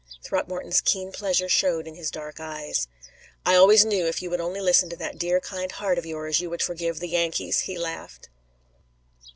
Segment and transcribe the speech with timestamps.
[0.23, 2.87] Throckmorton's keen pleasure showed in his dark eyes.
[3.45, 6.39] "I always knew, if you would only listen to that dear, kind heart of yours,
[6.39, 8.27] you would forgive the Yankees," he laughed.